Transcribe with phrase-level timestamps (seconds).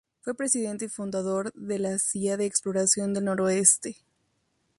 [0.21, 3.97] Fue presidente y fundador dee la Cía de Exploración del Noroeste Ld.